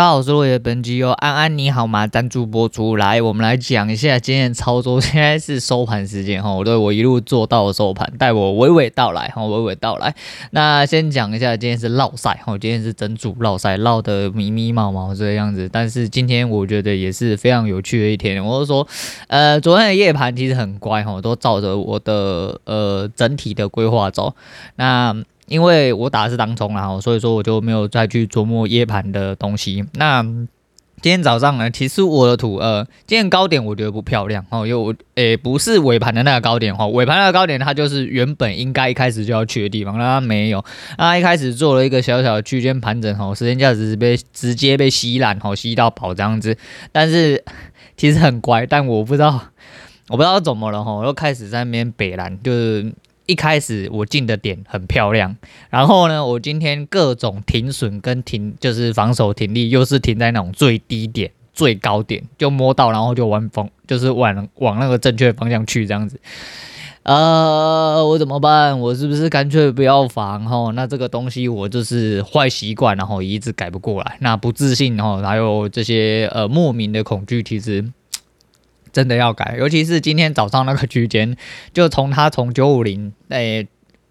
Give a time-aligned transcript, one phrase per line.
[0.00, 2.96] 大家好，我是落叶，本集由安安你好吗赞助播出。
[2.96, 4.98] 来，我们来讲一下今天的操作。
[4.98, 10.14] 现在是收盘时间哈，我对我一路做到收盘，带我娓娓道来哈，娓娓道来。
[10.52, 15.68] 那先讲一下，今天是绕赛哈，今天是整组绕赛，绕得迷迷茫茫这个样子。
[15.70, 18.42] 但是今天我觉得也是非常有趣的一天。
[18.42, 18.88] 我就说，
[19.28, 24.34] 呃，昨天的夜盘其实很乖哈，都照着我的呃整体的规划走。
[24.76, 25.14] 那
[25.50, 29.84] 因为我打的是当冲啦，所以说我就没有再去琢磨夜盘的东西。
[29.94, 40.64] 那今天早上呢，其实我的图，呃，今天高点我觉得不漂亮哦，因为我诶不是尾盘的那个高点哈，尾盘那个高点它就是原本应该一开始就要去的地方，那它没有，
[40.98, 46.56] 那一开始做了一个小小的区间盘整哈，时间价值被直接被吸烂哈，吸到跑这样子，
[46.92, 47.42] 但是
[47.96, 49.40] 其实很乖，但我不知道
[50.08, 52.92] 我不知道怎么了哈，我又开始在那边北蓝就是。
[53.30, 55.36] 一开始我进的点很漂亮，
[55.70, 66.18] 然后呢，我今天各种停损跟停就是防守停利，又是停在那种最低点、最高点，就摸到，然后就往方就是往往那个正确方向去这样子。
[67.04, 68.80] 呃，我怎么办？
[68.80, 70.44] 我是不是干脆不要防？
[70.44, 74.16] 哈，那这个东西我就是坏习惯，然后一直改不过来。
[74.18, 77.84] 那不自信，哈，还有这些呃莫名的恐惧，其实。
[78.92, 81.36] 真的要改，尤其是今天早上那个区间，
[81.72, 83.66] 就从他从九五零诶。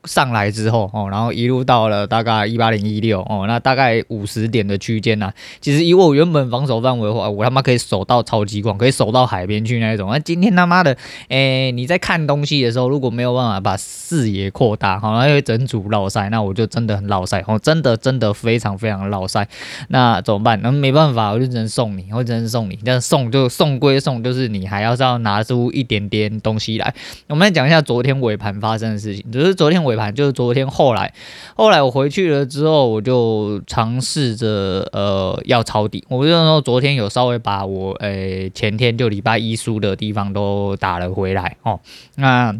[0.09, 5.31] 上来之后哦，然后一路到了大概一八零一六哦，那大概五十点的区间呐。
[5.61, 10.09] 其实以我原本防守范围的话，我他妈可以守到超级广，可以守到海边去那一种。
[10.09, 19.47] 那今天他妈的，诶，你在看东西的时候，如果没有办法把视野扩大，好，因为整组绕赛，那我就真的很绕赛哦，真的真的非常非常绕赛。
[19.89, 20.59] 那怎么办？
[20.63, 22.79] 那没办法，我就只能送你，我只能送你。
[22.83, 26.91] 但送就送归送，就是你还要是要拿出一点点东西来。
[27.27, 29.98] 我们来讲一下昨天尾盘发生的事情，就是昨天尾。
[30.15, 31.13] 就是昨天后来，
[31.55, 36.03] 后来我回去了之后，我就尝试着呃要抄底。
[36.09, 41.79] 我就说昨天有稍微把我诶、前天就礼拜一输的地方都打了回来哦。
[42.15, 42.55] 那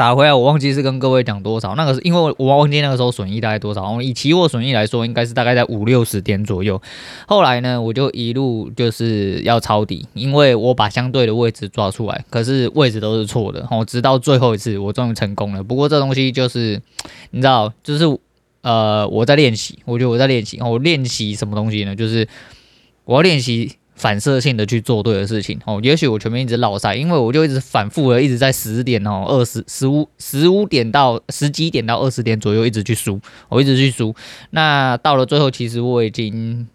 [0.00, 3.92] 打回来，我忘记是跟各位讲多少，那个是因为我忘记那个时候损益大概多少。
[3.92, 6.80] 我以期货损益来说，应该是大概在五六十点左右。
[7.26, 13.68] 后来呢，我就一路就是要抄底，因为我把相对的位置抓出来，可是位置都是错的。
[13.70, 15.62] 哦，直到最后一次，我终于成功了。
[15.62, 16.80] 不过这东西就是
[17.32, 18.18] 你知道，就是
[18.62, 20.58] 呃，我在练习，我觉得我在练习。
[20.62, 21.94] 我练习什么东西呢？
[21.94, 22.26] 就是
[23.04, 23.76] 我要练习。
[24.00, 34.14] 反射性的去做对的事情哦，也许我前面一直落赛，因为我就一直反复的一直在十点哦、二十、十五、十五点到十几点到二十点左右一直去输，我一直去输。
[34.52, 36.66] 那到了最后，其实我已经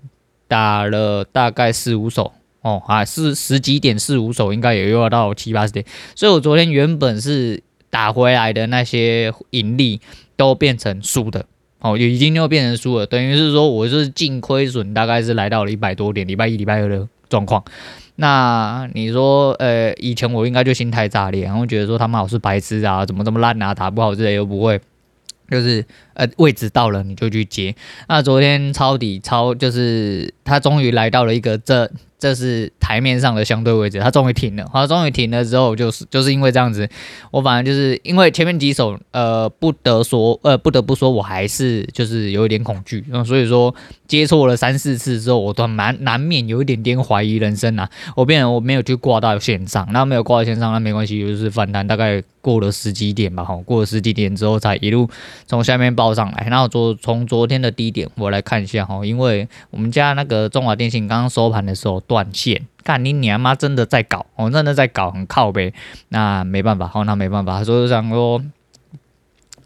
[0.47, 2.31] 打了大概四五手
[2.61, 5.83] 哦，啊，是十几点四五手，应该也又要到七八十点。
[6.13, 9.99] 所以我昨天原本是打回来的那些盈利
[10.37, 11.47] 都变成输的。
[11.79, 17.63] 哦，已经又变成输了，等于是说我是净亏损，大概是来到了一百多点，礼拜一、礼拜二的状况。
[18.15, 24.79] 那你说，呃，以前我应该就心态炸裂，然后觉得说他妈我是白痴啊，怎么这么烂啊，打不好之类又不会，
[25.49, 27.75] 就是呃位置到了你就去接。
[28.07, 31.91] 那昨天抄底抄，就是他终于来到了一个这。
[32.17, 34.65] 这是台面上的相对位置，它终于停了。
[34.71, 36.89] 它终于停了之后，就是就是因为这样子，
[37.29, 43.75] 我反正就是因为前面几手，呃，不得说，呃，不得不说，我还是就是有一点恐惧，嗯，所以说
[44.07, 47.89] 接错了三四次之后，我都难难免有一点点怀疑人生啊。
[48.15, 55.09] 我变成我没有去挂到线上，那没有挂到线上，那没关系，就是反弹大概过了十几点吧，哈，过了十几点之后才一路
[55.45, 56.47] 从下面报上来。
[56.49, 62.01] 然后昨从昨天的低点我来看一下哈，因为我们家那个中华电信刚刚收盘的时候。
[62.07, 63.53] 断线，看你娘妈！
[63.55, 65.73] 真的在搞，我、真的在搞，很靠呗。
[66.09, 67.63] 那没办法，好、哦，那没办法。
[67.63, 68.41] 所以想说，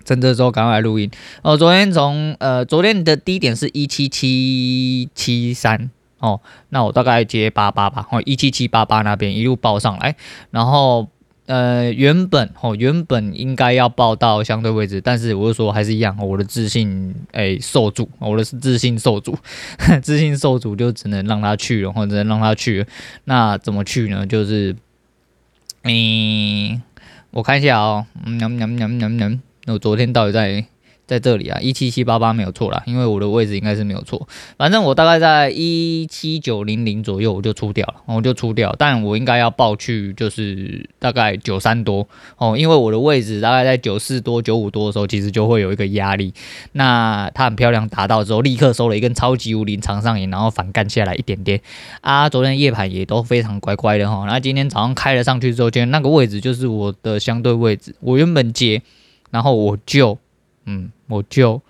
[0.03, 1.09] 真的之后赶快录音。
[1.41, 5.89] 哦，昨天从呃，昨天的低点是一七七七三
[6.19, 10.15] 哦，那我大概接八八吧，哦，一七七八八那边一路报上来，
[10.51, 11.07] 然后。
[11.49, 19.35] 呃，原本哦，原本应该要报到相对位置，但是我就说还是一样，我的自信哎受阻，我的自信受阻，
[20.03, 22.85] 自信受阻就只能让他去了，或者只能让他去了。
[23.23, 24.27] 那怎么去呢？
[24.27, 24.75] 就是，
[25.85, 26.83] 嗯，
[27.31, 30.65] 我看一下哦，嗯，嗯嗯嗯嗯嗯，那我昨天到底在？
[31.09, 34.27] 在这里啊，一七七八八没有错啦，因为我的位置应该是没有错。
[34.59, 38.75] 反正我大概在一七九零零左右我就出掉了，我就出掉。
[38.77, 42.07] 但我应该要报去就是大概九三多
[42.37, 46.31] 哦，因为我的位置大概在九四多、九五多的时候，其实就会有一个压力。
[46.73, 51.59] 那它很漂亮，达到之后立刻收了一根超级无敌长上影，然后反干下来一点点
[52.01, 52.29] 啊。
[52.29, 54.25] 昨天夜盘也都非常乖乖的哈。
[54.27, 58.83] 那今天早上开了上去之后，今天那个位置就是我的相对位置，我原本接，
[59.31, 60.19] 然后我就。
[60.69, 61.63] 嗯，我就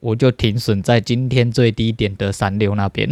[0.00, 3.08] 我就停损在今天最低点的三六那边，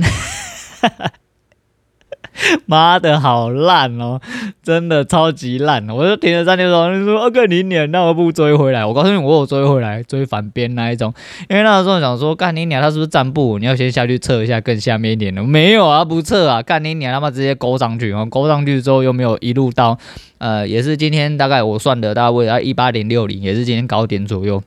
[2.67, 4.21] 妈的好烂哦，
[4.61, 5.89] 真的超级烂！
[5.89, 8.85] 我就停了三天说，你说啊，干你娘，那我不追回来？
[8.85, 11.15] 我告诉你，我有追回来，追反边那一种。
[11.49, 13.63] 因为那时候想说，干你娘，他是不是站不稳？
[13.63, 15.45] 你要先下去测一下更下面一点的。
[15.45, 19.97] 没有啊，不测啊，干你娘，他妈直接勾上去，然后勾上去之后又没有一路到，
[20.39, 24.61] 呃，也是今天大概我算的大概位在一八零六零，也是今天高点左右。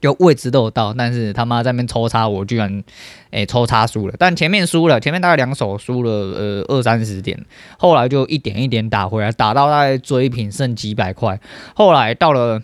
[0.00, 2.82] 就位置都有到，但是他妈在那边抽插，我居然
[3.30, 4.14] 诶、抽插输了。
[4.18, 7.44] 但前面输了，前面大概两手输了呃二三十点，
[7.78, 11.40] 后来就一点一点打回来，打到大概追平剩几百块。
[11.74, 12.62] 后来到了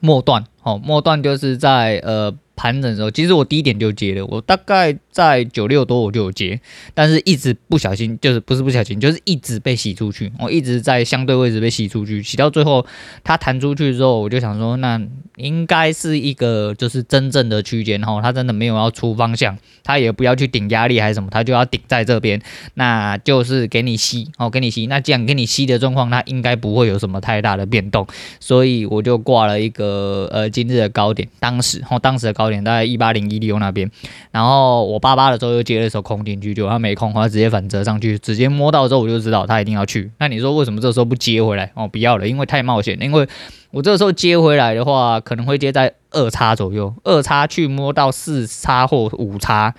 [0.00, 2.34] 末段，哦，末段就是在呃。
[2.56, 6.60] 盘整的时候，其实我低点就接了，我大概在九六多我就有接，
[6.94, 12.86] 但是一直不小心，就是不是不小心，就是一直被洗出去，我一直在相对位置被洗出去，洗到最后
[13.24, 15.00] 它弹出去之后，我就想说，那
[15.36, 22.40] 应该是一个就是真正的区间哈，它真的没有要出方向，它也不要去顶压力还是什么，它就要顶在这边，
[22.74, 28.06] 那就是给你吸哦，给你吸，那这样给你吸的状况，它应该不会有什么太大的变动，
[28.38, 32.43] 所以我就挂了一个呃今日的高点，当时哦当时的高。
[32.44, 33.90] 高点大概一八零一六那边，
[34.30, 40.10] 然后我八八的时候又接了一手空进去，就他没空，他直接反折上去，直接摸到之后我就知道他一定要去。
[40.18, 41.72] 那你说为什么这时候不接回来？
[41.74, 42.98] 哦，不要了，因为太冒险。
[43.00, 43.26] 因为
[43.70, 49.74] 我这时候接回来的话，可能会接在二叉左右，二叉去摸到四叉或五叉。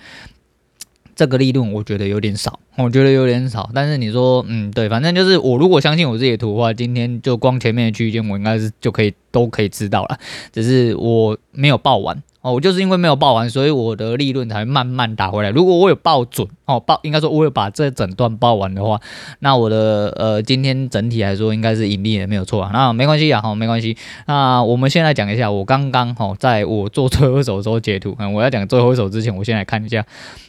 [1.14, 3.70] 这个利润我觉得有点少，我觉得有点少。
[3.74, 10.18] 但是你说，嗯，对，反正就是我如果相信我自己的图的话，今天就光前面的区间，我应该是就可以都可以知道了。
[10.52, 15.50] 只是我没有报完哦，我就是因为没有报完，所以我的利润才慢慢打回来。
[15.50, 19.00] 如果我有报准哦，报应该说我有把这整段报完的话，
[19.40, 22.70] 那我的呃今天整体来说应该是盈利的没有错啊。
[22.72, 23.96] 那没关系啊，好，没关系。
[24.28, 30.06] 那我们先来讲一下，我刚刚哈在我做最后一手的时候截图，嗯，我要讲最后一手之前，我先来看一下。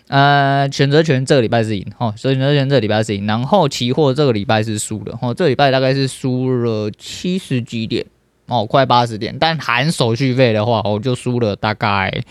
[0.07, 8.05] 呃，选择权这个礼拜是赢，哦，所以选择权这个礼拜是赢，然后期货这个礼拜是输的，哦，这个礼拜大概是输了七十几点，
[8.47, 12.23] 哦，快八十点，但含手续费的话，我，就输了大概，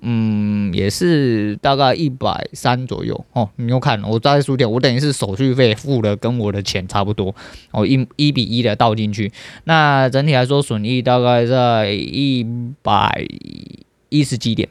[0.00, 7.34] 嗯，也是大概一百三左右，哦，你又看，我再输点，我等于是手续费付的跟我的钱差不多，
[7.70, 9.30] 哦，一一比一的倒进去，
[9.64, 12.46] 那整体来说损益大概在一
[12.82, 13.26] 百
[14.08, 14.68] 一十几点。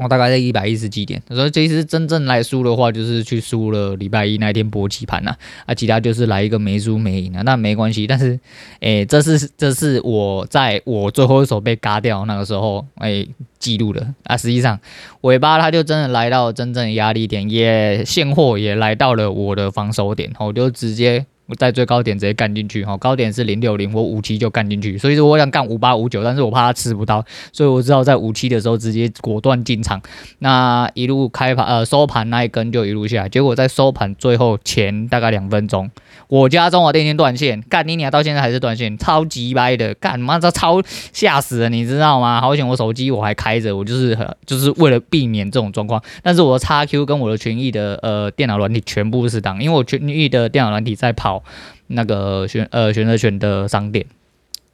[0.00, 5.34] 我大概在一百一十几点，所以其实真正来输的话，就是去输了礼拜一那天波期盘呐，
[5.66, 8.06] 啊，其他就是来一个没输没赢啊，那没关系。
[8.06, 8.38] 但是，
[8.78, 13.28] 诶、这是这是我在我最后一手被嘎掉那个时候，诶、
[13.58, 14.36] 记录的啊。
[14.36, 14.78] 实际上，
[15.22, 21.26] 尾巴它就真的来到真正压力点，也现货也来到了我的防守点，我就直接。
[21.48, 29.98] 我在最高点直接干进去，哈，高点是零六零，我五七就干进去，所以说我想干五八五九，但是我怕他吃不到，所以我知道在五七的时候直接果断进场，
[30.40, 35.90] 那一路开盘呃收盘那一根就一路下来，结果在收盘最后前大概两分钟，
[36.28, 40.82] 我家中华电信断线，干你娘到现在还是断线，超级歪的，干妈这超
[41.14, 42.42] 吓死了，你知道吗？
[42.42, 44.14] 好险我手机我还开着，我就是
[44.44, 51.37] 就是为了避免这种状况，但是我的 XQ 跟我的群益的呃电脑软体全部是当，因为我群益的电脑软体在跑。
[51.88, 54.06] 那个选呃选择权的商店，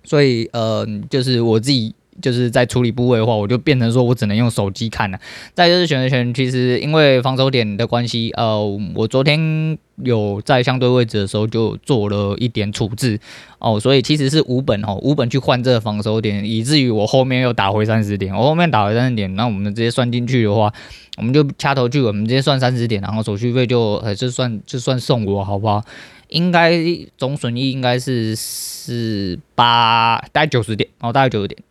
[0.03, 5.19] 所以呃就是我自己就是在处理部位的话，我就变成说我只能用手机看了。
[5.55, 8.65] 再就是选择权，其实因为防守点的关系，呃，
[8.95, 13.19] 我昨天有在相对位置的时候就做了一点处置
[13.59, 20.73] 哦，所以其实是五本哦，五本去换这个防守点，以至于我后面又打回三十点，我后面打回三十点，那我们直接算进去的话，
[21.17, 25.83] 我们就掐头去尾，我们直接算三十点，然后手续费就还是算就算送我好不好？
[26.29, 26.73] 应该
[27.17, 31.63] 总损益应该是是八，大概九十点哦，大概九十点，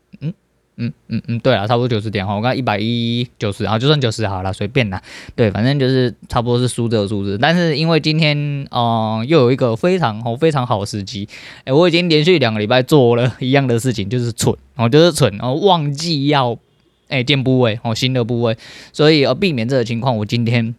[0.78, 5.02] 嗯嗯嗯，对啊，差不多九十点哈，我刚一百一九十，然后就算九十好了，随便啦，
[5.36, 7.38] 对，反正就是差不多是输这个数字。
[7.38, 8.36] 但是因为今天
[8.72, 11.28] 嗯、又有一个非常好非常好时机，
[11.66, 16.58] 哎，我已经连续两个礼拜做了一样的事情，就是蠢哦，就是蠢，然后忘记要
[17.08, 18.58] 哎建部位哦，新的部位，
[18.92, 20.74] 所以呃避免这个情况，我今天。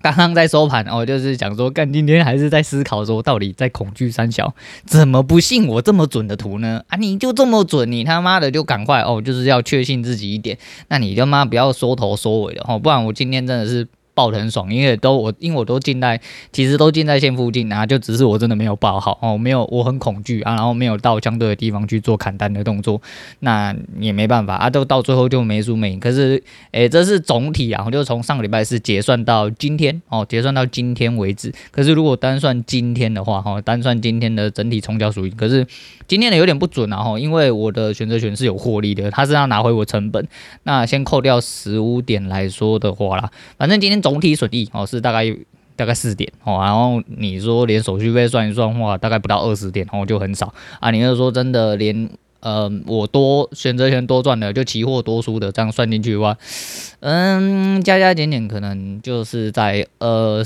[0.00, 4.54] 刚刚在收盘哦，就是想说，干今天还是在思考说，到底在恐惧三小，
[4.84, 6.82] 怎么不信我这么准的图呢？
[6.88, 13.86] 啊，你就这么准，你他妈的就赶快哦，就是要确信自己一点，那你他妈不要缩头缩尾的哦，不然我今天真的是。
[14.14, 16.20] 报得很爽，因为都我因为我都进在，
[16.52, 23.00] 其实都进在线附近啊，就只是我真的没有报好哦，没有我很恐惧啊，然后没有到相对的地方去做砍单的动作，
[23.38, 26.00] 那也没办法啊，都到最后就没输没赢。
[26.00, 31.52] 可是诶、这是总体啊，我就从上个礼拜四结算到今天哦，结算到今天为止。
[31.70, 35.64] 可是如果单算今天的话哈，单算今天的整体冲交属性，可是
[36.08, 40.26] 今天的有点不准啊哈，因为我的选择权是有获利的，它是要拿回我成本。
[40.64, 43.99] 那先扣掉十五点来说的话啦，反正今天。
[44.00, 45.24] 总体损益哦是大概
[45.76, 50.90] 大概四点哦，然后你说连手续费算一算的话，大概不到二十点哦，就很少啊。
[50.90, 52.08] 你要说真的连
[52.40, 56.36] 呃我多选择权多赚的，就期货多输的这样算进去的话，
[57.00, 60.44] 嗯，加加减减可能就是在呃。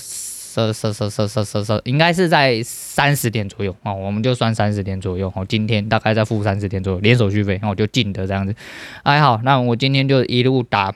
[0.54, 5.44] 十十十十十十十，应该是在三十点左右哦，我们就算三十点左右哦。
[5.48, 8.54] 今天大概在负三十点左右，连手续费，然后就进的这样子。
[9.02, 10.94] 还好，那我今天就一路打，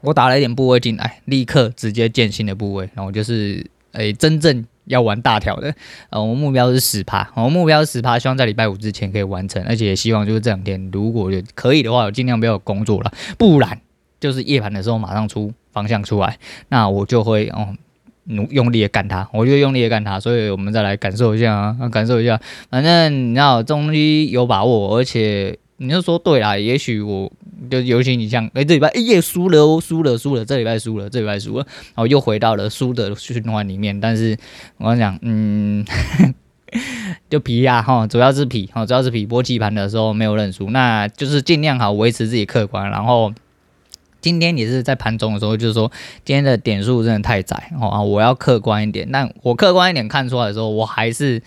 [0.00, 5.74] 我打了一点部位进来，立刻直接建新的部位，然后就是诶、真正要玩大条的，
[6.10, 13.80] 呃，我目标是十趴，我目标是十趴，希望在礼拜五之前可以完成，而且也希望就是这两天如果可以的话，我尽量不要有工作了，不然
[14.20, 16.38] 就是夜盘的时候马上出方向出来，
[16.68, 17.74] 那我就会哦。
[18.30, 22.38] 努用力的干它，我就用力的干它，所以我们再来感受一下啊，感受一下。
[22.68, 27.32] 反正你知道，这东西有把握，而且你就说对啦，也许我
[27.70, 33.98] 就尤其你像，哎、这礼拜哎也输了哦，输了输了，这礼拜输了，这礼拜输了，然后又回到了输的循环里面。
[33.98, 34.36] 但是
[34.76, 35.84] 我跟你讲，嗯，
[37.30, 39.24] 就皮呀哈，主要是皮，哈，主要是皮。
[39.24, 43.32] 波起盘的时候没有认输，那就是尽量好维持自己客观，然后。
[44.20, 45.92] 今天也是在盘中的时候，就是说
[46.24, 49.08] 今天的点数真的太窄哦，我要客观一点。
[49.12, 51.40] 但我客观一点看出来的时候，我还是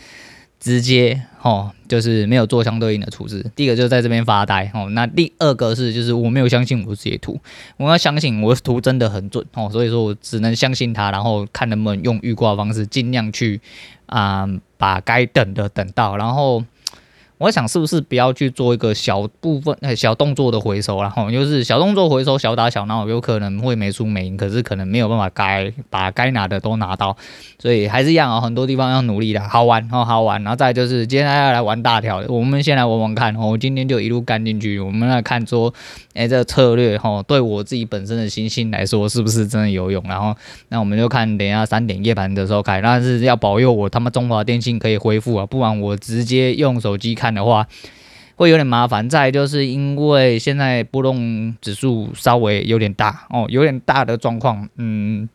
[0.57, 3.45] 直接哦，就是没有做相对应的处置。
[3.55, 7.39] 第一个就是在这边发呆哦，那第二个是就是我没有相信我自己的图，
[7.77, 13.59] 我要相信我的图真的很准哦，所以说我只能相信它，然后看能不能用预挂方式尽量去
[14.05, 16.63] 啊、把该等的等到，然后。
[17.41, 27.17] 我想是不是不要去做一个小部分、小动作的回收，然后就是小动作回收，小打小闹，有可能会没输没赢，可是可能没有办法该把该拿的都拿到，
[27.57, 30.43] 所以还是一样啊，很多地方要努力的，好玩哦，好玩。
[30.43, 35.73] 然后再就是接下来要来玩大条，我们先来玩玩看，我今天就一路干进去，我们来看说，
[36.13, 40.03] 哎，这个策略哈，对我自己本身的信心来说是不是真的有用？
[40.07, 40.35] 然后
[40.69, 47.30] 那我们就看等一下三点夜盘的时候开，但是要保佑我他妈中华电信可以恢复啊，不然我直接用手机看。
[47.33, 47.67] 的话
[48.35, 55.29] 会有点麻烦，再就是因为现在波动指数稍微有点大哦，有点大的状况，嗯，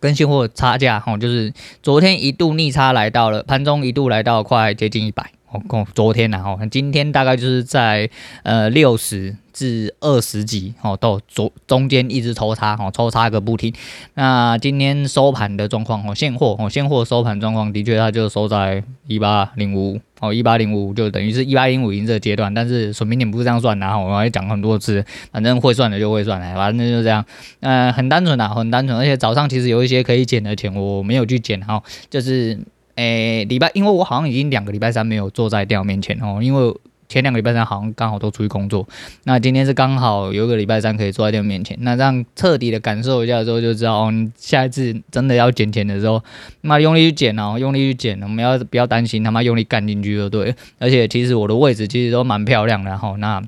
[0.00, 1.52] 跟现货差价哦，就是
[1.82, 8.08] 昨天一度逆差来到了盘中一度来到快接近一百哦，昨天然后今天大概就是在
[8.42, 9.36] 呃六十。
[9.50, 13.74] 至二十几哦，到中中间一直抽插哦，抽插个不停。
[14.14, 27.24] 那今天收盘的状况哦，现货哦，现货收盘状况的确它就收在一八零五哦，一八零五就等于是一八零五零这个阶段，但是说明点不是这样算的，然后我还讲很多次，反正会算的就会算，反正就这样。
[27.58, 32.56] 呃，很单纯啊，很单纯，而且早上其实有一些可以减的钱，我没有去减哈，就是
[32.98, 36.74] 诶礼拜，因为我好像已经两个礼拜三没有坐在电脑面前哦，因为。
[37.10, 38.86] 前两个礼拜三好像刚好都出去工作，
[39.24, 46.22] 那今天是刚好有一个礼拜三可以坐在电脑面前，那这样彻底的感受一下之后就知道，哦，你下一次真的要捡钱的时候，
[46.60, 53.42] 那用力去捡哦，用力去捡，我们要不要担心他妈用力干进去就对，而且其实我的位置其实都蛮漂亮的哈，那。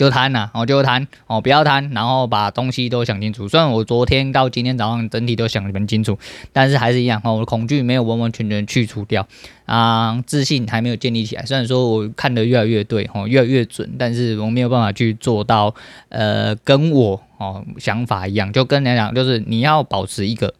[0.00, 3.46] 就贪呐，哦，就贪哦，不要贪，然后把东西都想清楚。
[3.46, 6.18] 虽然我昨天到今天早上整体都想得很清楚，
[6.54, 9.28] 但是还是一样哦，我的恐惧没有完完全全去除掉
[9.66, 11.44] 啊，自信还没有建立起来。
[11.44, 15.74] 虽然说我看得越来越对，哦，越来越准，但是我没有办法去做到，
[16.08, 20.54] 呃，跟我哦想法一样，就跟人讲，就是你要保持一个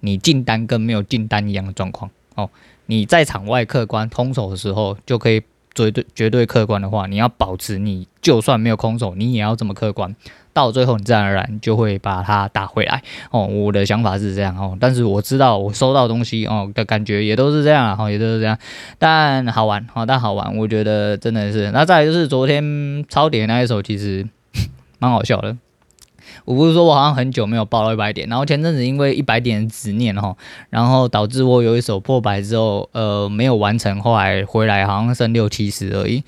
[0.00, 2.50] 你进单跟没有进单一样的状况哦。
[2.84, 5.40] 你在场外客观空手的时候就可以。
[5.74, 10.14] 绝对绝对客观的话，你要保持你就算没有空手，你也要这么客观，
[10.52, 13.46] 到最后你自然而然就会把它打回来哦。
[13.46, 18.58] 我的想法是这样哦，但是我知道我收到东西哦的感觉也都是这样哦，也都是这样，
[18.98, 21.70] 但好玩哦，但好玩，我觉得真的是。
[21.72, 24.26] 那再就是昨天抄底那一手，其实
[24.98, 25.56] 蛮好笑的。
[26.44, 30.36] 我不是说我好像很久没有报到一百点，然后前阵子因为一百点的执念哦，
[30.70, 36.22] 然后导致我有一手破百之后，呃，没有完成，后来回来好像剩六七十而已。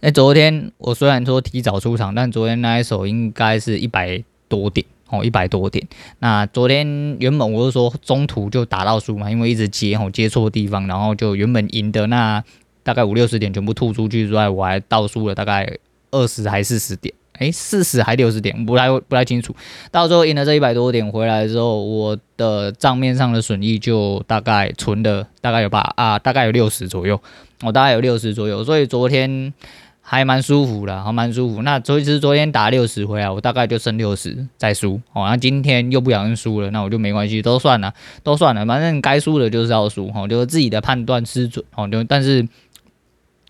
[0.00, 5.86] 那昨天我虽然说提早出场，但昨天那一手应该是一百多点哦，一百多点。
[6.18, 12.44] 那昨天原本我是说中途就打到输嘛，因为一直接哦接错地方，然后就原本赢的那
[12.82, 15.78] 大概五六十点全部吐出去之外，我还倒输了大概
[16.10, 17.12] 二十还是四十点。
[17.38, 19.54] 诶，四十还六十点，不太不太清楚。
[19.90, 27.20] 到最后赢了这一百多点回来之后，我的账面上的损益就大概存的大概有八啊，大概有六十左右。
[27.62, 29.54] 我、大概有六十左右，所以昨天
[30.02, 31.62] 还蛮舒服的，还蛮舒服。
[31.62, 35.00] 那所以其实昨天打六十回来，我大概就剩六十再输。
[35.14, 40.12] 哦，那今天又不小心输了，那我就没关系，都算了，都算了，反正该输的就是要输。
[40.14, 41.64] 哦，就是自己的判断失准。
[41.74, 42.46] 哦，就但是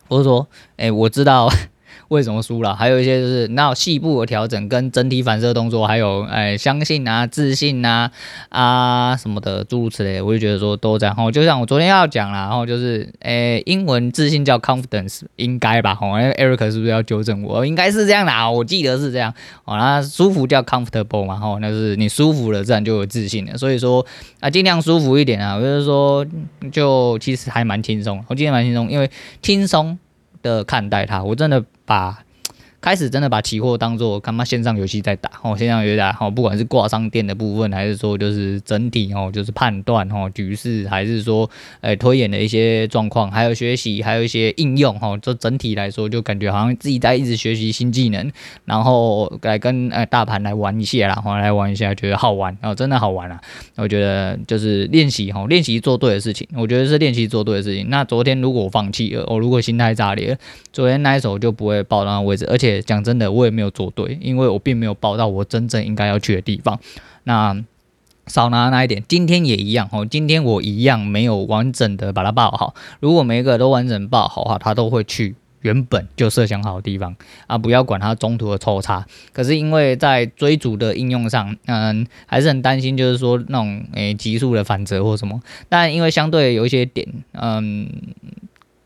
[0.07, 1.51] 我是说，诶，我知道。
[2.09, 8.11] 为什么输了，还有一些就是那细部的调整跟整体反射动作，还有哎相信啊、自信啊
[8.49, 11.15] 啊什么的诸如此类，我就觉得说都这样。
[11.19, 15.95] 哦，就像我昨天要讲啦，然后就是哎英文自信叫 confidence，应该吧？
[15.95, 17.67] 吼，那个 Eric 是不是要纠正我？
[17.67, 19.35] 应该是这样的，我记得是这样。
[19.65, 23.59] 哦，那舒服叫 comfortable 嘛，哦，那是你舒服了，自然就有自信了。
[23.59, 24.07] 所以说
[24.41, 26.25] 啊，尽量舒服一点啊，就是说
[26.71, 29.11] 就其实还蛮轻松，我今天蛮轻松，因为
[29.43, 29.99] 轻松。
[30.47, 32.26] 的看待他，我真的把。
[32.87, 41.51] 开始真的把期货当做干嘛线上游戏在打哦，线上游戏打哦，不管是挂商店的部分，还是说就是整体哦，就是判断哦局势，还是说
[41.81, 48.31] 呃推演的一些状况，还有学习，还有一些应用哦，就整体来说就感觉好像自己在一直学习新技能，
[48.67, 53.41] 然后来跟呃大盘来玩一下啦，来玩一下，觉得好玩哦，真的好玩啊！
[53.75, 57.91] 我觉得就是练习哈，练习做对的事情，我觉得是练习做对的事情。
[57.91, 60.39] 那昨天如果我放弃了，我如果心态炸裂，
[60.73, 66.79] 昨天那一手就不会报到那位置，而且讲真的，我也没有做对，因为我并没有报到我真正应该要去的地方。
[67.25, 67.57] 那
[68.27, 70.05] 少拿那一点，今天也一样哦。
[70.05, 72.75] 今天我一样没有完整的把它报好。
[72.99, 77.15] 如果每一个都完整报好的话，他都会去原本就设想好的地方
[77.47, 79.07] 啊，不要管它中途的抽插。
[79.33, 85.41] 可是因为在追逐的应用上，嗯，还是很担心，就是说那种诶急速的反折或什么。
[85.69, 87.89] 但因为相对有一些点，嗯，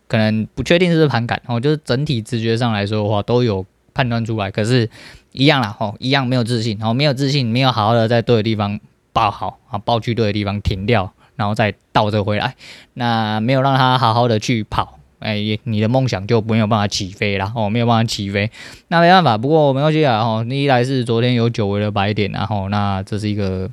[0.06, 3.64] 可能不确定是不是盘感哦，就是整体直觉上来说的话，都有。
[4.00, 4.88] 判断出来，可是，
[5.32, 8.80] 一样啦，吼，一样没有自信，吼，没有自信，没有好好的在对的地方
[9.12, 12.54] 抱好啊，抱去对的地方停掉，然后再倒着回来，
[12.94, 18.50] 那没有让他好好的去跑，哎、欸，你的梦想就没有办法起飞了，哦，没有办法起飞，
[18.88, 23.70] 那没办法，不过没关系啊，吼，一来是昨天有久违的白点，然后那这是一个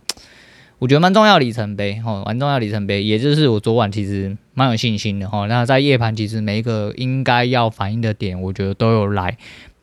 [0.80, 9.38] 我觉得蛮重要里程碑，吼，蛮重要里程碑，也就是我昨晚其实蛮有信心的，吼，那在夜盘其实每一个应该要反应的点，我觉得都有来。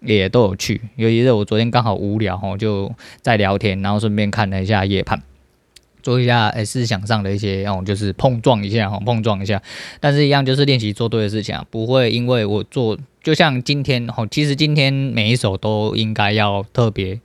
[0.04, 5.22] 也都有去，尤其是我昨天刚好无聊吼，就在聊天，然后顺便看了一下夜盘，
[6.02, 9.62] 做一下诶思想上的一些哦，就是碰撞一下哈，碰撞一下。
[10.00, 17.20] 但是，一样就是练习做对的事情啊，不会因为我做，就像今天吼，其实今天每一手都应该要特别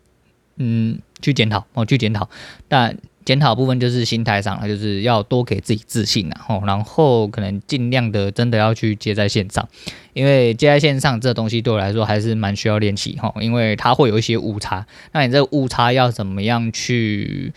[0.57, 2.29] 嗯去检讨哦，去检讨，
[2.67, 2.97] 但。
[3.25, 9.67] 检讨部分就是心态上，就是要多给自己自信然后，然后可能尽量的真的要去接在线上，
[10.13, 17.53] 因为接在线上这东西对我来说还是蛮需要练习哈，因为它会有一些误差，那你这个误差要怎么样去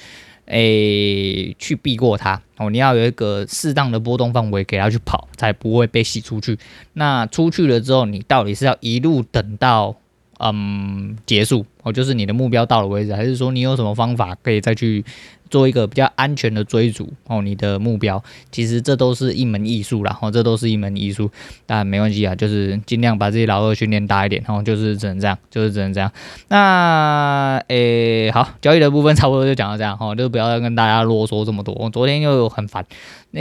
[0.46, 2.68] 诶去避过它哦？
[2.68, 6.58] 你要有一个适当的波动范围给它去跑，才不会被吸出去。
[6.92, 9.96] 那出去了之后，你到底是要一路等到？
[10.42, 15.04] 嗯，结束哦，就是你的目标到了为止，还是说你有什么方法可以再去
[15.48, 17.40] 做一个比较安全的追逐哦？
[17.42, 21.30] 你的目标其实这都是一门艺术啦，哦，这都是一门艺术，
[21.64, 26.10] 但没关系啊，就是尽量把自己老二训练大一点，哦，就是只能这样，就是只能这样。
[26.48, 31.72] 那诶、好，交易的部分差不多就讲到这样，哦，就不要再跟大家啰嗦这么多。
[31.78, 32.84] 我昨天又很烦，
[33.30, 33.40] 那、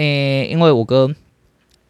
[0.49, 1.15] 因为我哥。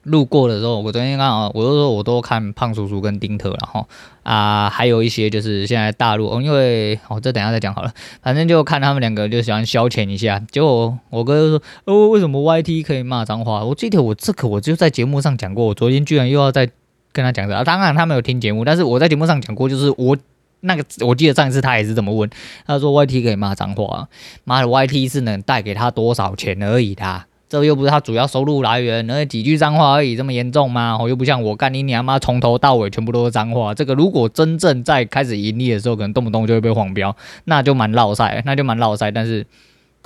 [0.04, 3.88] 路过的时候，我昨天刚好，我都说我都看胖叔叔跟丁特，然后
[4.24, 10.42] 啊，还有一些就是现在大陆，因为哦，这等下再讲好了，反正就看他们两个就喜欢消遣一下。
[10.52, 13.64] 结果我哥就说，哦，为什么 YT 可以骂脏话？
[13.64, 16.68] 我记得我这个我就在节目上讲过，我昨天居然又要再
[17.12, 20.18] 跟他讲这，啊，当然他没有听节目，但是我在节目上讲过，就是我
[20.62, 22.28] 那个我记得上一次他也是这么问，
[22.66, 24.08] 他说 YT 可以骂脏话，
[24.46, 27.26] 妈的 YT 是能带给他多少钱而已的。
[27.52, 30.98] 这又不是他主要收入来源，那几句脏话而已，这么严重吗？
[30.98, 33.74] 我，又不像我干你娘妈，从头到尾全部都是脏话。
[33.74, 39.12] 这个如果真正在开始盈利的时候，可能动不动就会被黄标，那就蛮落赛，那就蛮落赛。
[39.12, 39.46] 但是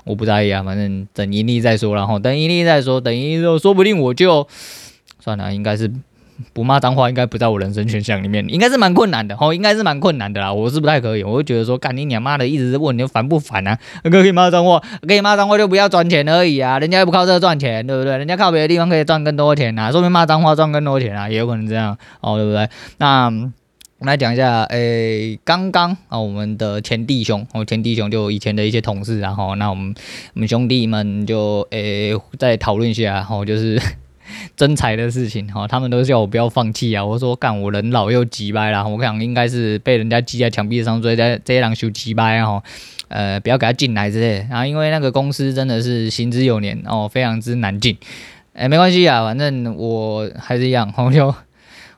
[0.05, 4.47] 我不在意啊，反正等盈利再说，然后等盈利再说，等盈利之后，说不定我就
[5.19, 5.91] 算了，应该是。
[6.53, 10.51] 不骂脏话应该不在我人生选项里面，应该是蛮困难的哦，应该是蛮困难的啦。
[10.51, 13.77] 我是不太可以，我会觉得说，干你娘妈的，一直问你烦不烦啊？
[14.03, 18.17] 可以骂脏话，可以骂脏话就不要赚钱而已啊，人家又不靠这个赚钱，对不对？
[18.17, 22.67] 人家靠别的地方可以赚更多钱啊，说明骂脏话赚更多钱啊，也有可能这样哦，对不对？
[22.97, 29.95] 那我们来讲一下，诶，刚刚啊，我们的前弟兄哦，前弟兄就以前的一些同事，然后那我们
[30.33, 33.81] 我们兄弟们就诶再讨论一下，然后就是。
[34.55, 37.03] 真才的事情哈，他们都叫我不要放弃啊。
[37.03, 42.61] 我说干，我人老又急掰啦，我想应该是被人家挤在墙壁上，所以在这些人修急掰哦。
[43.07, 44.45] 呃，不要给他进来之类。
[44.49, 47.95] 然后因为那个公司真的是行之有年哦，非常之难进。
[48.53, 51.33] 哎，没关系啊，反正我还是一样，我就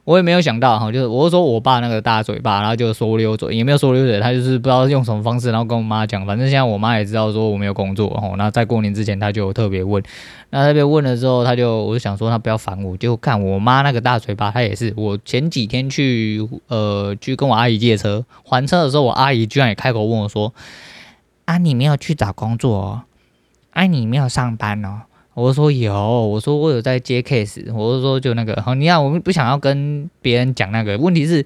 [0.07, 10.01] 我也没有想到哈，就是我是说我爸那个大嘴巴，然后就说溜嘴，也没有说溜嘴，他就是不知道用什么方式，然后跟我妈讲，反正现在我妈也知道说我没有工作哈，那在过年之前他就特别问，
[10.51, 20.53] 那特别问了之后，他就我就想说他不要烦我，就看我妈那个大嘴巴，他也是，我前几天去呃去跟我阿姨借车还车的时候，我阿姨居然也开口问我说，
[21.43, 23.01] 啊你没有去找工作哦？
[23.71, 25.01] 啊，你没有上班哦？
[25.37, 31.45] 我说有，我说我有在接 case，我就说就那个，好，你看我们不想要跟别人讲那个，问题是。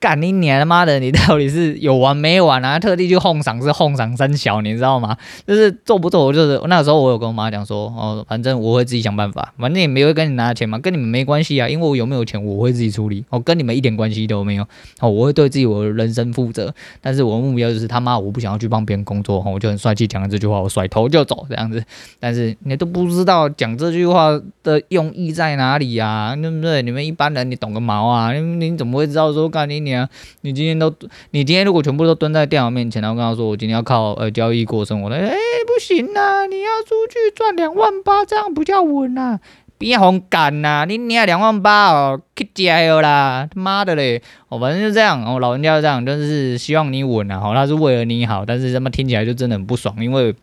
[0.00, 0.98] 干你娘他妈的！
[0.98, 2.78] 你到底是有完没完啊？
[2.78, 5.14] 特地去哄嗓是哄嗓三小，你知道吗？
[5.46, 14.66] 就是做不做，我就是那时候我有跟我妈讲说，哦，反正我会自己想办法，反正也没有跟你拿钱嘛，跟你们没关系啊，因为我有没有钱我会自己处理，哦，跟你们一点关系都没有，
[15.00, 21.84] 哦，我会对自己我的人生负责，但是我的目标就是他妈我不想要去帮别人工作，哦，我就很帅气讲了这句话，我甩头就走这样子，
[22.18, 24.30] 但是你都不知道讲这句话
[24.62, 26.36] 的用意在哪里呀，啊？
[26.36, 26.80] 对不对？
[26.80, 28.32] 你们一般人你懂个毛啊？
[28.32, 30.08] 你你怎么会知道说干你娘？
[30.40, 30.92] 你今天都，
[31.32, 39.38] 你今天如果全部都蹲在电脑面前，然后跟他说我今天要靠呃交易过生活的，哎、不行呐，你要出去赚两万八，这样不叫稳呐，
[39.78, 50.34] 别红干呐，你你要两万八哦，去加油啦，他妈的嘞，哦，反正就这样，哦，老人家就这样，就是希望你稳啊，哦，他是为了你好，但是他妈听起来就真的很不爽，因为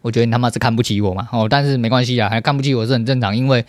[0.00, 3.64] 我觉得你他妈是看不起我嘛，哦，但是没关系啊，还看不起我是很正常，因为，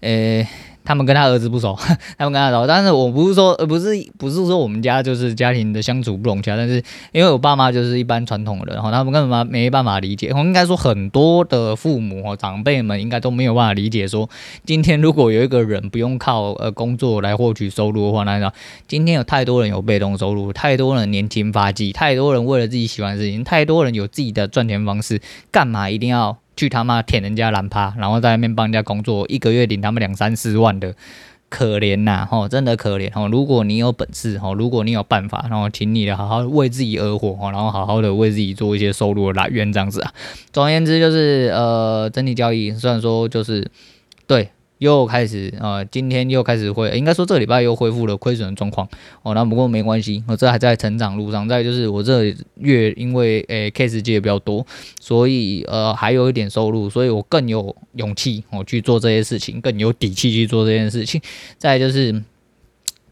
[0.00, 0.46] 呃、
[0.88, 1.76] 他们跟他儿子不熟，
[2.16, 10.30] 他们跟他熟，但是我不是说，呃，不是，不是说我们家就是家庭的相处不融洽，但是因为我爸妈就是一般传统的人，哈，他们根本没办法理解。
[10.32, 14.30] 我应该说很多的父母，长辈们应该都没有办法理解，说
[14.64, 18.50] 今天如果有一个人不用靠呃工作来获取收入的话，那
[18.86, 25.20] 今天有太多人有被动收入，太多人年轻发迹，太多人为了自己喜欢的事情，太多人有自己的赚钱方式，
[25.50, 26.38] 干嘛一定要？
[26.58, 30.92] 去他妈舔人家蓝趴，然后在外面帮人家工作，一个月领他们两三四万的，
[31.48, 33.28] 可怜呐，吼，真的可怜吼。
[33.28, 40.12] 如果你有本事吼，如果你有办法，然后请你的好好为自己而活吼，然后好好的为自己做一些收入的来源，这样子啊。
[40.52, 43.70] 总而言之，就是呃，整体交易虽然说就是
[44.26, 44.50] 对。
[44.78, 48.88] 又开始啊、呃，今天又开始会，应该说这个礼拜又恢复了亏损的状况
[49.22, 49.34] 哦。
[49.34, 51.48] 那不过没关系，我这还在成长路上。
[51.48, 54.64] 再就是我这月因为诶、欸、case 接的比较多，
[55.00, 61.20] 所以呃还有一点收入，所以我更有勇气我、哦、去做这些事情，更有底气去做这件事情。
[61.58, 62.22] 再就是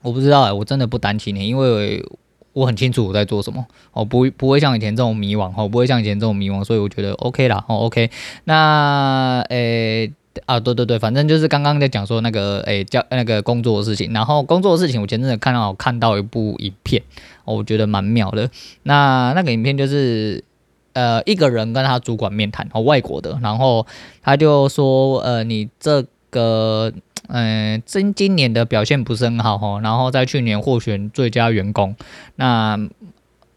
[0.03, 2.05] 我不知道哎，我真的不担心你，因为
[2.53, 8.09] 我很清楚我在做什么，哦、不不会像以前这种迷惘，哦不会像以前这种迷惘，所以我觉得 OK 啦，哦 OK。
[8.45, 10.13] 那诶。
[10.45, 14.13] 啊，对对对，反正就是刚刚在讲说那个，诶，叫那个工作的事情。
[14.13, 17.03] 然后工作的事情，我前阵子看到看到一部影片，
[17.45, 18.51] 我觉得蛮妙的。
[18.83, 20.45] 那那个影片就是，
[20.93, 23.87] 呃，一个人跟他主管面谈，哦，外国的，然后
[24.23, 26.93] 他就说，呃，你这个，
[27.29, 31.97] 嗯、今今年的表现不是很好，哦，然后在去年获选最佳员工，
[32.37, 32.89] 那。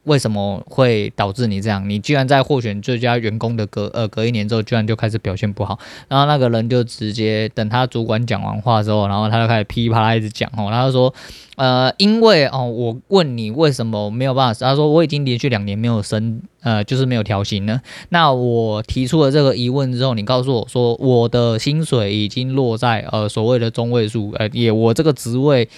[0.10, 1.88] 为什么会导致你这样？
[1.88, 5.78] 你居然在获选最佳员工的隔呃隔一年之后，居然就开始表现不好。
[6.08, 11.14] 然后那个人就直接等他主管讲完话之后，然后他就开始噼里啪啦一直讲哦，他就说
[11.58, 14.68] 呃，因为哦，我问你为什么没有办法？
[14.68, 17.80] 他说我已经连续两年没有升呃，就是没有调薪了。
[18.10, 25.70] 那我提出了这个疑问之后，你告诉我说我的薪水已经落在呃所谓的中位数，呃也我这个职位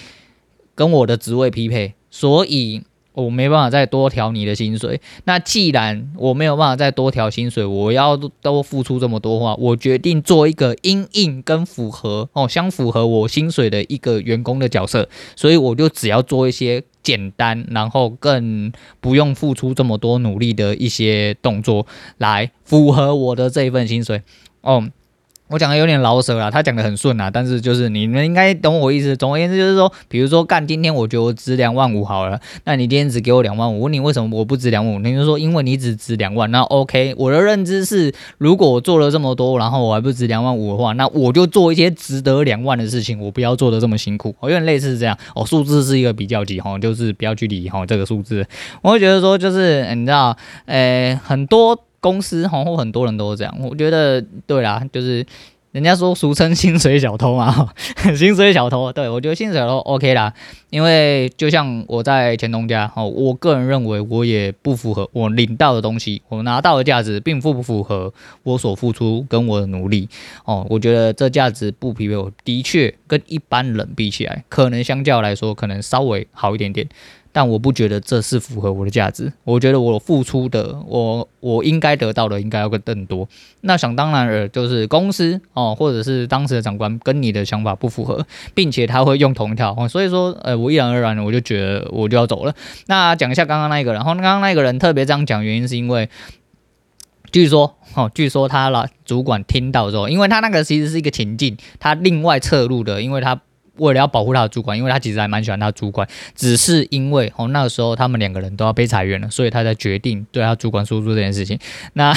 [0.74, 2.82] 跟我的职位匹配，所以。
[3.14, 5.00] 我没办法再多调你的薪水。
[5.24, 15.08] 那既然我没有办法再多调薪水，我要都付出这么多话，我决定做一个因应跟符合哦相符合我薪水的一个员工的角色。
[15.36, 21.86] 所以我就只要做一些简单，然后更不用付出这么多努力的一些动作，
[22.18, 24.22] 来符合我的这一份薪水
[24.62, 24.88] 哦。
[25.48, 29.14] 我讲的有点老舍了，他讲的很顺啊，但是就是你们应该懂我意思。
[29.14, 34.98] 总而言之就是说，比如说干今天我觉得我值两万五好了，那你今天只给我两万五，问你为什么我不值两万五？
[35.00, 37.14] 你就说因为你只值两万，那 OK。
[37.18, 44.34] 我的认知是，如果我做了这么多，然后我还不值两万五的话，那我就做一些值得两万的事情，我不要做的这么辛苦。
[44.40, 48.46] 我有点类似这样哦，数字是一个比较级哈，就是不要去理哈这个数字。
[48.80, 51.78] 我会觉得说就是你知道，诶、很多。
[52.02, 55.24] 公司好像很多人都是这样，我觉得对啦，就是
[55.70, 57.72] 人家说俗称薪水小偷嘛，
[58.14, 60.34] 薪水小偷，对，我觉得薪水小偷 OK 啦，
[60.68, 68.12] 因为就像我在前东家哦，我个人认为我也不符合我领到的东西，我拿到的价值并不符合
[68.42, 70.08] 我所付出跟我的努力
[70.44, 76.86] 哦，我觉得这价值不匹配，我的确跟一般人比起来，可能相较来说可能稍微好一点点。
[77.32, 79.32] 但我不觉得这是符合我的价值。
[79.44, 83.26] 我觉得我付出的，我我应该得到的应该要更多。
[83.62, 92.54] 那想当然了，就是公司哦，或者是当时的长官跟你的想法不符合，并且他会用同一套，所以说，呃，我一然而然的我就觉得我就要走了。
[92.86, 96.10] 那讲一下刚刚那一个，然后刚刚那个人特别这样讲，原因是因为，
[97.30, 103.40] 据说哦，据说他老主管听到之后，因为他那个其实是一个情境，他另外侧录的，因为他。
[103.82, 111.58] 为了要保护他的主管，因为他其实还蛮喜欢他的主管，只是因为哦那个时候他们两个人都要被裁员了，所以他才决定对他主管说出这件事情。
[111.94, 112.16] 那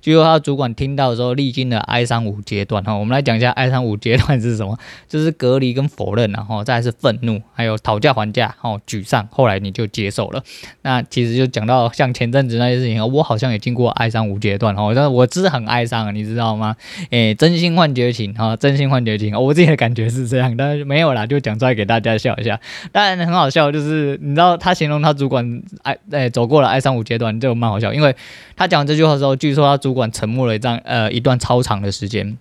[0.00, 2.94] 据说他主管听到的时候，历经了哀伤五阶段哈。
[2.94, 10.42] 我们来讲一下哀伤五阶段是什么， 就是隔离跟否认，然后再是愤怒，还有讨价还价，哦沮丧，后来你就接受了。
[10.82, 16.76] 那其实就讲到像前阵子那些事情，我好像也经过哀伤五阶段哦，但是我是很哀伤啊，你知道吗？
[17.10, 22.58] 诶，真心换绝情哈，真心换绝情，我自己的感觉是这样，但是没有啦，就讲出来给大家笑一下。
[22.90, 28.14] 当然很好笑，就是你知道他形容他主管哀诶走过了哀伤五阶段，就蛮好笑，因为
[28.56, 30.54] 他讲这句话的时候，据说他主管沉默了。
[30.54, 32.38] 一段呃一段超长的时间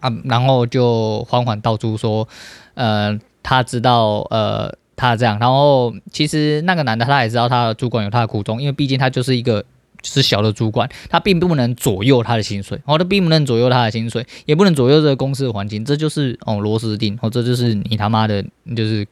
[0.00, 2.26] 啊，然后就缓缓道出说，
[2.74, 9.64] 呃，他知道呃他这样，然后其实那个男的他也知道他的主管有他的苦衷，因为毕竟他就是一个
[10.02, 18.42] 是小的主管，他并不能左右他的薪水， 哦，他并不能左右他的薪水，也不能左右这个公司的环境，这就是哦螺丝钉，哦，这就是你他妈的，
[18.74, 19.06] 就是。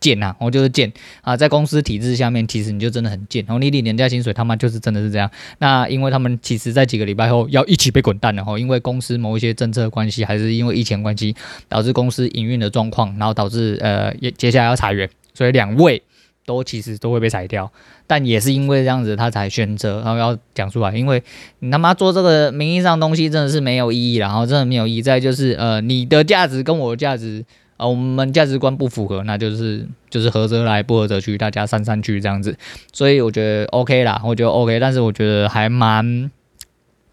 [0.00, 1.36] 贱呐，我就是贱啊！
[1.36, 3.44] 在公司体制下面，其实你就真的很贱。
[3.46, 5.30] 然后你领人家薪水，他妈就是真的是这样。
[5.58, 11.36] 那因为他们其实，在几个礼拜后要一起被滚蛋了哈，因为公司某一些政策关系，还是因为疫情关系，
[11.68, 16.02] 导致公司营运的状况，然后导致呃，接下来要裁员，所以两位
[16.46, 17.70] 都其实都会被裁掉。
[18.06, 21.22] 但也是因为这样子，他才选择然后要讲出来，因为
[21.58, 25.02] 你他妈做这个名义上东西真的是没有意义，然后真的没有意义。
[25.02, 27.44] 再就是呃，你的价值跟我的价值。
[27.80, 32.54] 啊，我们价值观不符合，那就是就是合则来，不合则去，大家散散去这样子。
[32.92, 36.30] 所以我觉得 OK 啦，我觉得 OK，但是我觉得还蛮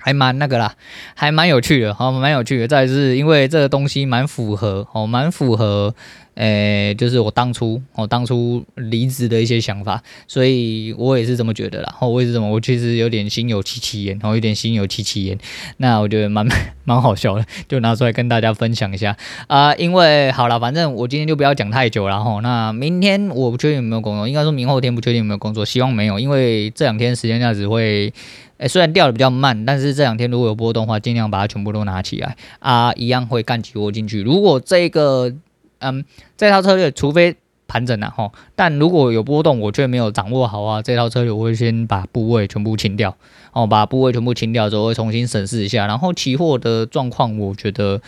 [0.08, 0.74] 还蛮那个啦，
[1.16, 2.66] 还蛮有趣的，好，蛮有趣的。
[2.66, 5.94] 再是因为这个东西蛮符合，哦，蛮符合。
[6.36, 11.96] 诶、就是我当初我当初离职的一些想法，所以我也是这么觉得啦。
[12.00, 15.36] 哦我也是这么，我其实有点心有戚戚焉，然后有点心有戚戚焉。
[15.78, 16.48] 那我觉得蛮
[16.86, 19.18] 蛮好笑的，就拿出来跟大家分享一下
[19.48, 22.40] 啊、因为好了，反正我今天就不要讲太久了哈。
[22.42, 28.14] 那明天我不确定有没有工作，应该说明后天不确定有没有工作，希望没有，因为这两天时间价值会，
[28.58, 34.22] 哎、虽然掉的比较慢，但是这两天如果有波动的话，尽量把它全部都拿起来啊，一样会干起货进去。
[34.22, 35.34] 如果这个
[35.80, 36.04] 嗯，
[36.36, 37.36] 这套策略除非
[37.68, 43.16] 盘整了哈，但如果有波动，我却没有掌握好啊，这套策略我会先把部位全部清掉，
[43.54, 48.02] 哦，把部位全部清掉之后，会重新审视一下，然后期货的状况，我觉得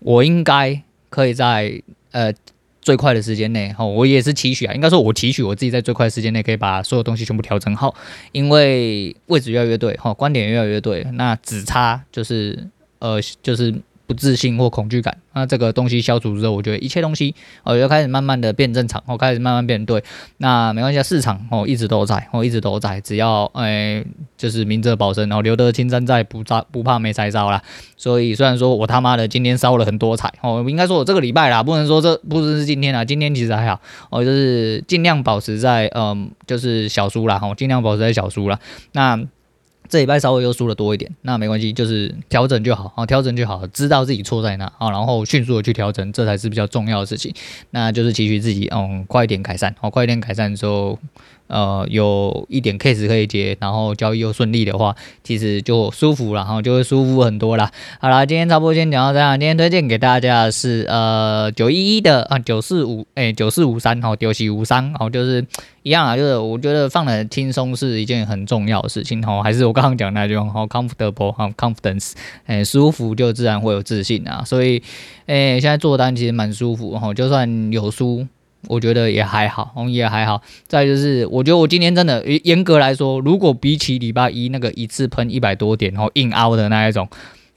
[0.00, 2.32] 我应该可以在呃
[2.88, 7.94] 最快的时间内，哈，我也是期许啊，应该说我期许我自己在最快的时间内可以把所有东西全部调整好，
[8.32, 12.66] 因为位置越来越对，哈，观点越来越对，那只差就是
[13.00, 13.74] 呃就是。
[14.08, 20.02] 不自信或恐惧感，那这个东西消除之后，我觉得一切东西哦，就开始慢慢的变正常，哦，开始慢慢变对。
[20.38, 24.02] 那没关系，市场哦一直都在，哦一直都在，只要哎
[24.38, 27.62] 就是明哲保身，然后留得青山在，不怕不怕没柴烧啦。
[27.98, 38.58] 所以虽然说我他妈的今天烧了很多柴哦，应该说我这个礼拜啦，不能说这不只是今天啦，今天其实还好哦，就是尽量保持在嗯就是小输啦，哦尽量保持在小输啦。
[38.92, 39.28] 那。
[39.88, 47.34] 这礼拜稍微又输了多一点，那没关系，就是调整就好，好，调整就好，知道自己错在哪，啊，然后迅速的去调整，这才是比较重要的事情。
[47.70, 50.98] 那就是期许自己，嗯，快一点改善，好，快一点改善之后。
[51.48, 57.70] 呃，有一点 case 可以接，然后交易又顺利的话，其实就舒服了，然后就会舒服很多啦。
[58.00, 59.38] 好啦，今天差不多先讲到这样。
[59.38, 65.44] 今天推荐给大家的是呃九一一的啊九四五哎九四五三好九四五三哦就是
[65.82, 72.12] 一样啊，就是我觉得放得很轻松是一件很重要的事情哈，还是我刚刚讲那句话好 comfortable 哈 confidence
[72.46, 74.82] 哎舒服就自然会有自信啊，所以
[75.26, 78.26] 哎现在做单其实蛮舒服哈，就算有输。
[78.66, 80.42] 我觉得也还好，红也还好。
[80.66, 87.08] 再就是，我觉得我今天真的严格来说，如果比起礼拜一那个一次喷一百多点然后硬凹的那一种，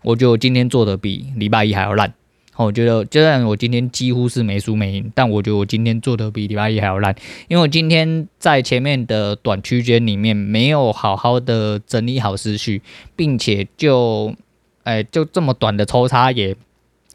[0.04, 2.14] 我觉得我今天做的比礼拜一还要烂。
[2.58, 7.16] 我觉得，就算我今天几乎是没输没赢，但我觉得我今天做的比礼拜一还要烂，
[7.48, 12.84] 因为我今天在前面的短区间里面没有好好的整理好思绪，
[13.16, 14.36] 并且就，
[14.84, 16.56] 哎，就这么短的抽插也。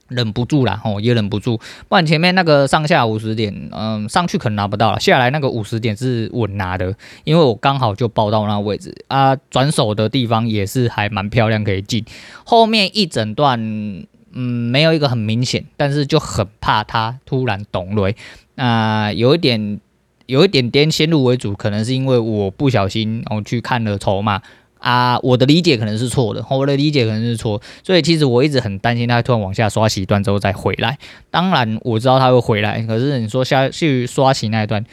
[0.08, 12.04] 忍不住啦，吼，也忍不住，不然前面那个上下五十点，嗯，上去可能拿不到了，下来那个五十点是稳拿的，因为我刚好就报到那位置啊，转手的地方也是还蛮漂亮，可以进。
[12.44, 13.60] 后面一整段，
[14.32, 18.14] 嗯，没有一个很明显，但是就很怕它突然懂雷，
[18.56, 19.80] 啊，有一点。
[20.28, 24.42] 有一点点先入为主，可能是因为我不小心我去看了筹码
[24.86, 30.96] 啊，我的理解可能是错的，我的理解可能是错，所以其实我一直很担心它突然往下刷起一段之后再回来。
[31.28, 34.84] 当然我知道它会回来，可是你说下去刷起那一段。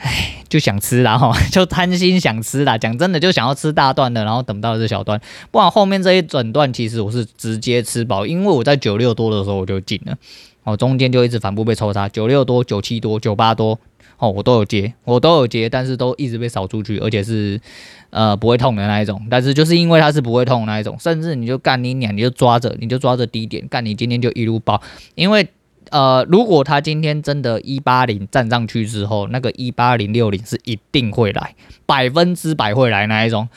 [0.00, 2.78] 唉，就想吃啦哈， 就贪心想吃啦。
[2.78, 10.16] 讲真的，就想要吃大段的，然后等到这小段，不然后面这一整段其实我是直接吃饱，因为我在九六多的时候我就进了，
[10.62, 13.78] 哦，中间就一直反复被抽查，九六多、九七多、九八多，
[14.18, 17.60] 哦，我都有接，我都有接，但是都一直被扫出去，而且是
[18.10, 19.26] 呃不会痛的那一种。
[19.30, 24.82] 但是就是因为它是不会痛的那一种，甚至你就干你两，你就抓着，你就抓着低点干，你今天就一路爆，
[25.14, 25.48] 因为。
[25.90, 31.54] 呃，如果他今天真的一八零站上去之后，那个一八零六零是一定会来，
[31.86, 33.48] 百分之百会来那一种。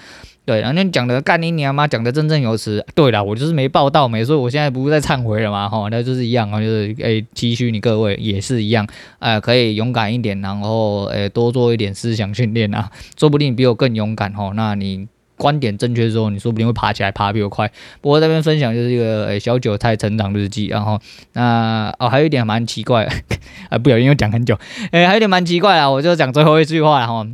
[0.52, 2.86] 对，然后你讲的干你娘妈，讲的振振有词。
[2.94, 5.70] 对了，我就是没报到没，所以我现在不是在忏悔了吗？
[5.70, 8.86] 哈，那就是一样啊，就是诶，期许你各位也是一样，
[9.20, 14.52] 呃，可以勇敢一点，然后诶，多做一点思想训练啊，说不定比我更勇敢哈。
[14.56, 15.08] 那你。
[15.38, 17.68] 观点正确之后，你说不定会爬起来，爬比我快。
[18.00, 21.00] 不过这边分享就是一个、小韭菜成长日记，然后
[21.34, 23.06] 那哦还有一点蛮奇怪，
[23.72, 24.56] 啊不小心又讲很久，
[24.92, 27.26] 诶、还有点蛮奇怪啊，我就讲最后一句话了哈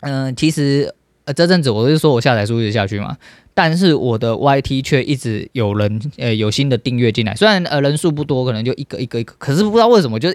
[0.00, 0.92] 嗯、其实
[1.24, 3.16] 呃这阵子我是说我下载数一直下去嘛，
[3.54, 10.34] 但是我的 YT 却一直有人呃、有新的订阅进来，虽然呃人数不多，可能就一个一个一个，可是不知道为什么就。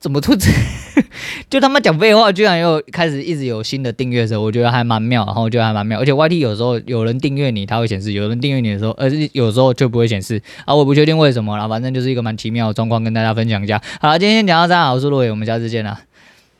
[0.00, 0.40] 怎么突然
[1.50, 5.98] 就他妈讲废话，居然又开始一直有新的订阅的时候，我觉得还蛮妙，然后我觉得还蛮妙。
[5.98, 10.40] 而且 YT 有时候有人订阅你，它会显示；有人订阅你的时候，而呃，有时候就不会显示。
[10.64, 13.82] 啊，我不确定为什么啦，反正就是一个蛮奇妙的状况，跟大家分享一下。
[14.00, 16.00] 好了，今天讲到这，我是路伟，我们下次见啦。